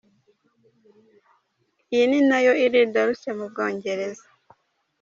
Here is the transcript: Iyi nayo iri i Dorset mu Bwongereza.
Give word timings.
Iyi 1.95 2.05
nayo 2.29 2.51
iri 2.65 2.79
i 2.85 2.87
Dorset 2.93 3.35
mu 3.39 3.45
Bwongereza. 3.51 4.25